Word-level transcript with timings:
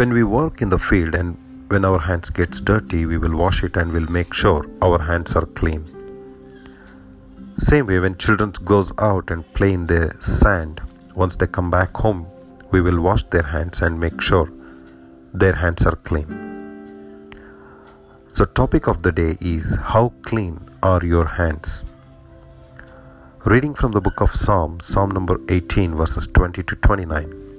When 0.00 0.14
we 0.14 0.22
work 0.24 0.62
in 0.62 0.70
the 0.70 0.78
field 0.78 1.14
and 1.14 1.36
when 1.68 1.84
our 1.84 1.98
hands 1.98 2.30
gets 2.30 2.58
dirty, 2.58 3.04
we 3.04 3.18
will 3.18 3.36
wash 3.36 3.62
it 3.62 3.76
and 3.76 3.92
will 3.92 4.10
make 4.10 4.32
sure 4.32 4.64
our 4.80 4.98
hands 4.98 5.36
are 5.36 5.44
clean. 5.44 5.82
Same 7.58 7.86
way 7.86 7.98
when 7.98 8.16
children 8.16 8.54
goes 8.64 8.94
out 8.98 9.30
and 9.30 9.44
play 9.52 9.74
in 9.74 9.86
the 9.88 10.16
sand, 10.18 10.80
once 11.14 11.36
they 11.36 11.46
come 11.46 11.70
back 11.70 11.94
home, 11.94 12.26
we 12.70 12.80
will 12.80 12.98
wash 12.98 13.24
their 13.24 13.42
hands 13.42 13.82
and 13.82 14.00
make 14.00 14.22
sure 14.22 14.50
their 15.34 15.56
hands 15.56 15.84
are 15.84 15.96
clean. 15.96 16.30
So 18.32 18.46
topic 18.46 18.86
of 18.86 19.02
the 19.02 19.12
day 19.12 19.36
is 19.42 19.76
how 19.82 20.14
clean 20.22 20.66
are 20.82 21.04
your 21.04 21.26
hands? 21.26 21.84
Reading 23.44 23.74
from 23.74 23.92
the 23.92 24.00
book 24.00 24.22
of 24.22 24.34
Psalm, 24.34 24.80
Psalm 24.80 25.10
number 25.10 25.38
18 25.50 25.94
verses 25.94 26.26
20 26.26 26.62
to 26.62 26.74
29. 26.76 27.49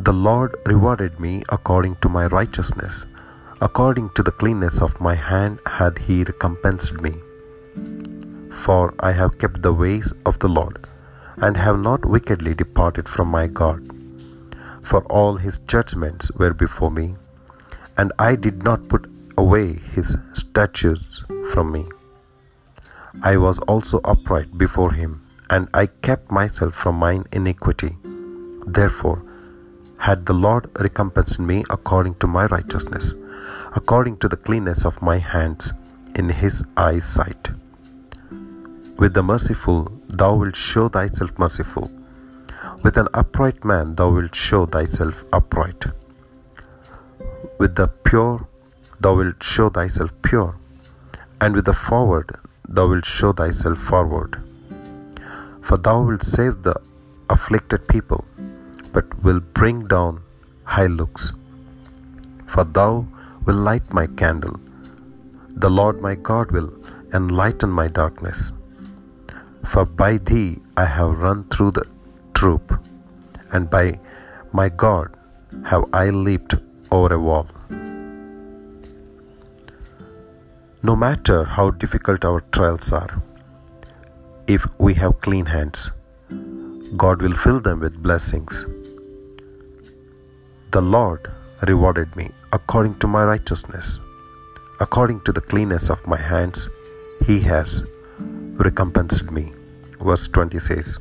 The 0.00 0.12
Lord 0.12 0.56
rewarded 0.64 1.18
me 1.18 1.42
according 1.48 1.96
to 2.02 2.08
my 2.08 2.26
righteousness. 2.26 3.04
According 3.60 4.10
to 4.10 4.22
the 4.22 4.30
cleanness 4.30 4.80
of 4.80 5.00
my 5.00 5.16
hand 5.16 5.58
had 5.66 5.98
he 5.98 6.22
recompensed 6.22 7.00
me. 7.00 7.14
For 8.52 8.94
I 9.00 9.10
have 9.10 9.38
kept 9.38 9.62
the 9.62 9.72
ways 9.72 10.12
of 10.24 10.38
the 10.38 10.48
Lord, 10.48 10.86
and 11.38 11.56
have 11.56 11.80
not 11.80 12.04
wickedly 12.04 12.54
departed 12.54 13.08
from 13.08 13.28
my 13.28 13.48
God. 13.48 13.82
For 14.84 15.02
all 15.06 15.36
his 15.36 15.58
judgments 15.58 16.30
were 16.32 16.54
before 16.54 16.92
me, 16.92 17.16
and 17.96 18.12
I 18.20 18.36
did 18.36 18.62
not 18.62 18.88
put 18.88 19.10
away 19.36 19.66
his 19.96 20.16
statutes 20.32 21.24
from 21.52 21.72
me. 21.72 21.88
I 23.22 23.36
was 23.36 23.58
also 23.60 24.00
upright 24.04 24.56
before 24.56 24.92
him, 24.92 25.22
and 25.50 25.68
I 25.74 25.86
kept 25.86 26.30
myself 26.30 26.74
from 26.74 26.94
mine 26.94 27.24
iniquity. 27.32 27.96
Therefore, 28.64 29.22
had 29.98 30.26
the 30.26 30.32
Lord 30.32 30.70
recompensed 30.78 31.38
me 31.38 31.64
according 31.70 32.14
to 32.16 32.26
my 32.26 32.46
righteousness, 32.46 33.14
according 33.74 34.18
to 34.18 34.28
the 34.28 34.36
cleanness 34.36 34.84
of 34.84 35.02
my 35.02 35.18
hands 35.18 35.72
in 36.14 36.28
his 36.28 36.62
eyesight. 36.76 37.50
With 38.96 39.14
the 39.14 39.22
merciful, 39.22 39.92
thou 40.08 40.34
wilt 40.36 40.56
show 40.56 40.88
thyself 40.88 41.36
merciful. 41.38 41.90
With 42.82 42.96
an 42.96 43.08
upright 43.12 43.64
man, 43.64 43.96
thou 43.96 44.10
wilt 44.10 44.34
show 44.34 44.66
thyself 44.66 45.24
upright. 45.32 45.86
With 47.58 47.74
the 47.74 47.88
pure, 47.88 48.46
thou 49.00 49.16
wilt 49.16 49.42
show 49.42 49.68
thyself 49.68 50.12
pure. 50.22 50.56
And 51.40 51.54
with 51.54 51.66
the 51.66 51.72
forward, 51.72 52.36
thou 52.68 52.88
wilt 52.88 53.04
show 53.04 53.32
thyself 53.32 53.78
forward. 53.78 54.42
For 55.60 55.76
thou 55.76 56.02
wilt 56.02 56.22
save 56.22 56.62
the 56.62 56.76
afflicted 57.28 57.86
people 57.88 58.24
but 58.92 59.22
will 59.22 59.40
bring 59.40 59.86
down 59.86 60.22
high 60.64 60.86
looks. 60.86 61.32
For 62.46 62.64
thou 62.64 63.06
will 63.44 63.60
light 63.68 63.92
my 63.92 64.06
candle. 64.22 64.56
The 65.64 65.70
Lord 65.70 66.00
my 66.00 66.14
God 66.14 66.50
will 66.50 66.70
enlighten 67.12 67.70
my 67.70 67.88
darkness. 67.88 68.52
For 69.66 69.84
by 69.84 70.18
thee 70.18 70.60
I 70.76 70.84
have 70.84 71.20
run 71.26 71.44
through 71.44 71.72
the 71.72 71.86
troop, 72.34 72.78
and 73.52 73.68
by 73.68 73.98
my 74.52 74.68
God 74.68 75.16
have 75.64 75.84
I 75.92 76.10
leaped 76.10 76.54
over 76.90 77.14
a 77.14 77.18
wall. 77.18 77.46
No 80.82 80.94
matter 80.94 81.44
how 81.44 81.70
difficult 81.70 82.24
our 82.24 82.40
trials 82.56 82.92
are, 82.92 83.22
if 84.46 84.66
we 84.78 84.94
have 84.94 85.20
clean 85.20 85.46
hands, 85.46 85.90
God 86.96 87.20
will 87.20 87.34
fill 87.34 87.60
them 87.60 87.80
with 87.80 88.02
blessings. 88.02 88.64
The 90.70 90.80
Lord 90.82 91.30
rewarded 91.66 92.14
me 92.14 92.30
according 92.52 92.98
to 93.00 93.06
my 93.06 93.24
righteousness. 93.24 94.00
According 94.80 95.22
to 95.22 95.32
the 95.32 95.40
cleanness 95.40 95.88
of 95.90 96.06
my 96.06 96.18
hands, 96.18 96.68
He 97.24 97.40
has 97.40 97.82
recompensed 98.66 99.30
me. 99.30 99.52
Verse 100.00 100.28
20 100.28 100.58
says, 100.58 100.98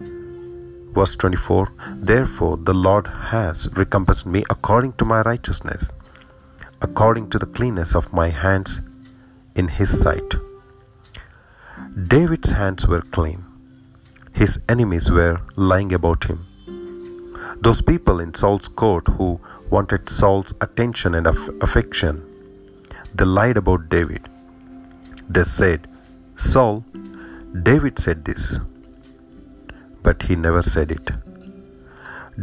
Verse 0.00 1.14
24 1.16 1.68
Therefore 1.96 2.56
the 2.56 2.74
Lord 2.74 3.06
has 3.06 3.68
recompensed 3.76 4.26
me 4.26 4.42
according 4.50 4.94
to 4.94 5.04
my 5.04 5.20
righteousness, 5.22 5.92
according 6.80 7.30
to 7.30 7.38
the 7.38 7.46
cleanness 7.46 7.94
of 7.94 8.12
my 8.12 8.30
hands 8.30 8.80
in 9.54 9.68
His 9.68 10.00
sight. 10.00 10.34
David's 12.08 12.52
hands 12.52 12.86
were 12.86 13.02
clean, 13.02 13.44
his 14.32 14.60
enemies 14.68 15.10
were 15.10 15.40
lying 15.56 15.92
about 15.92 16.24
him. 16.24 16.47
Those 17.60 17.82
people 17.82 18.20
in 18.20 18.34
Saul's 18.34 18.68
court 18.68 19.08
who 19.08 19.40
wanted 19.68 20.08
Saul's 20.08 20.54
attention 20.60 21.14
and 21.14 21.26
aff- 21.26 21.48
affection, 21.60 22.22
they 23.14 23.24
lied 23.24 23.56
about 23.56 23.88
David. 23.88 24.28
They 25.28 25.44
said, 25.44 25.88
Saul, 26.36 26.84
David 27.62 27.98
said 27.98 28.24
this. 28.24 28.58
But 30.02 30.22
he 30.22 30.36
never 30.36 30.62
said 30.62 30.92
it. 30.92 31.10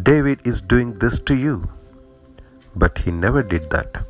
David 0.04 0.42
is 0.44 0.60
doing 0.62 1.00
this 1.00 1.18
to 1.20 1.36
you. 1.36 1.70
But 2.76 2.98
he 3.00 3.12
never 3.12 3.42
did 3.42 3.70
that. 3.70 4.06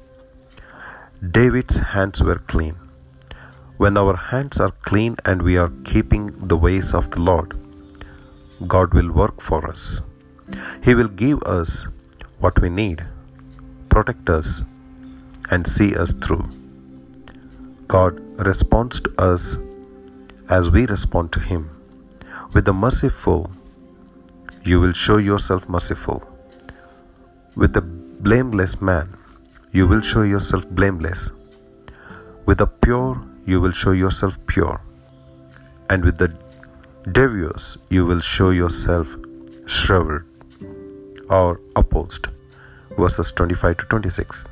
David's 1.38 1.78
hands 1.78 2.24
were 2.24 2.40
clean. 2.40 2.76
When 3.78 3.96
our 3.98 4.16
hands 4.16 4.60
are 4.60 4.72
clean 4.90 5.18
and 5.24 5.42
we 5.44 5.58
are 5.58 5.72
keeping 5.84 6.48
the 6.48 6.58
ways 6.58 6.94
of 6.94 7.12
the 7.12 7.22
Lord, 7.22 7.56
God 8.68 8.94
will 8.94 9.12
work 9.12 9.42
for 9.42 9.68
us. 9.70 10.02
He 10.84 10.94
will 10.94 11.08
give 11.08 11.42
us 11.44 11.88
what 12.40 12.60
we 12.62 12.70
need, 12.70 13.04
protect 13.90 14.30
us, 14.30 14.62
and 15.50 15.68
see 15.68 15.96
us 15.96 16.14
through. 16.14 16.50
God 17.88 18.20
responds 18.46 19.00
to 19.00 19.14
us 19.22 19.58
as 20.50 20.70
we 20.70 20.86
respond 20.86 21.32
to 21.34 21.40
Him. 21.40 21.70
With 22.54 22.66
the 22.66 22.74
merciful, 22.74 23.52
you 24.64 24.80
will 24.80 24.94
show 24.94 25.18
yourself 25.18 25.68
merciful. 25.68 26.24
With 27.56 27.74
the 27.74 27.82
blameless 27.82 28.82
man, 28.82 29.18
you 29.72 29.88
will 29.88 30.02
show 30.02 30.22
yourself 30.22 30.68
blameless. 30.70 31.32
With 32.46 32.60
the 32.60 32.68
pure, 32.68 33.22
you 33.46 33.62
will 33.62 33.72
show 33.72 33.92
yourself 33.92 34.38
pure. 34.48 34.82
And 35.90 36.04
with 36.04 36.18
the 36.18 36.36
devious, 37.12 37.78
you 37.90 38.06
will 38.06 38.20
show 38.20 38.50
yourself 38.50 39.08
shriveled 39.68 40.24
or 41.30 41.60
opposed. 41.76 42.28
Verses 42.98 43.32
25 43.32 43.78
to 43.78 43.86
26. 43.86 44.48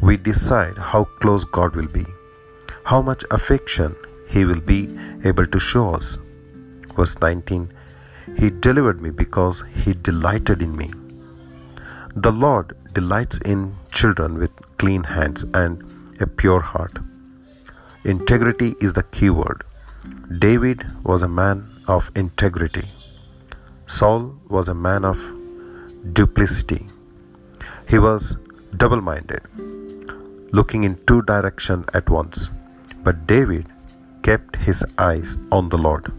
We 0.00 0.16
decide 0.16 0.78
how 0.78 1.04
close 1.20 1.44
God 1.44 1.76
will 1.76 1.86
be, 1.86 2.06
how 2.84 3.02
much 3.02 3.24
affection 3.30 3.96
He 4.28 4.44
will 4.44 4.60
be 4.60 4.80
able 5.24 5.46
to 5.46 5.60
show 5.60 5.94
us. 5.94 6.18
Verse 6.96 7.18
19 7.20 7.72
He 8.38 8.50
delivered 8.50 9.00
me 9.00 9.10
because 9.10 9.64
He 9.84 9.94
delighted 9.94 10.62
in 10.62 10.76
me. 10.76 10.90
The 12.14 12.32
Lord 12.32 12.76
delights 12.92 13.38
in 13.38 13.76
children 13.90 14.38
with 14.38 14.50
clean 14.78 15.04
hands 15.04 15.44
and 15.54 15.82
a 16.20 16.26
pure 16.26 16.60
heart. 16.60 16.98
Integrity 18.04 18.74
is 18.80 18.92
the 18.94 19.04
key 19.04 19.30
word. 19.30 19.64
David 20.38 20.84
was 21.04 21.22
a 21.22 21.28
man 21.28 21.80
of 21.86 22.10
integrity. 22.16 22.90
Saul 23.86 24.34
was 24.48 24.68
a 24.68 24.74
man 24.74 25.04
of 25.04 25.18
duplicity. 26.10 26.86
He 27.88 27.98
was 27.98 28.36
double 28.76 29.00
minded, 29.00 29.42
looking 30.52 30.84
in 30.84 30.98
two 31.06 31.22
directions 31.22 31.86
at 31.94 32.10
once. 32.10 32.50
But 33.04 33.26
David 33.26 33.66
kept 34.22 34.56
his 34.56 34.84
eyes 34.98 35.36
on 35.50 35.68
the 35.68 35.78
Lord. 35.78 36.12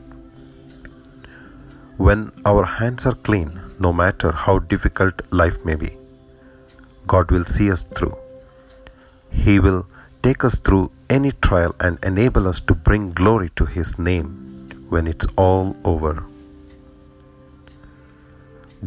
When 1.98 2.31
our 2.46 2.66
hands 2.66 3.06
are 3.06 3.16
clean, 3.16 3.60
no 3.80 3.94
matter 3.94 4.31
how 4.31 4.60
difficult 4.60 5.22
life 5.31 5.63
may 5.63 5.75
be, 5.75 5.98
God 7.08 7.31
will 7.31 7.46
see 7.46 7.72
us 7.72 7.84
through. 7.84 8.18
He 9.31 9.60
will 9.60 9.86
take 10.22 10.44
us 10.44 10.56
through 10.60 10.92
any 11.10 11.31
trial 11.31 11.75
and 11.80 11.98
enable 12.04 12.48
us 12.48 12.60
to 12.62 12.74
bring 12.74 13.12
glory 13.12 13.52
to 13.58 13.66
His 13.66 14.00
name 14.00 14.86
when 14.90 15.08
it's 15.08 15.28
all 15.36 15.75
over. 15.84 16.24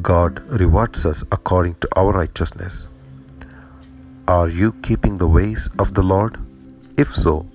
God 0.03 0.41
rewards 0.61 1.07
us 1.07 1.25
according 1.33 1.77
to 1.77 1.89
our 1.97 2.13
righteousness. 2.13 2.87
Are 4.29 4.49
you 4.49 4.73
keeping 4.83 5.17
the 5.17 5.27
ways 5.27 5.71
of 5.79 5.95
the 5.95 6.03
Lord? 6.03 6.39
If 6.99 7.15
so, 7.15 7.47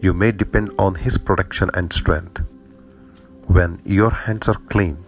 you 0.00 0.12
may 0.12 0.32
depend 0.32 0.72
on 0.78 0.96
His 0.96 1.18
protection 1.18 1.70
and 1.74 1.92
strength. 1.92 2.42
When 3.46 3.80
your 3.84 4.10
hands 4.10 4.48
are 4.48 4.60
clean, 4.70 5.04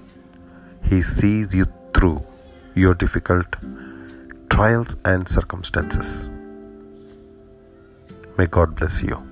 He 0.85 1.03
sees 1.03 1.55
you 1.55 1.67
through 1.95 2.25
your 2.75 2.95
difficult 2.95 3.57
trials 4.49 4.97
and 5.05 5.29
circumstances. 5.29 6.31
May 8.39 8.47
God 8.47 8.77
bless 8.77 9.03
you. 9.03 9.32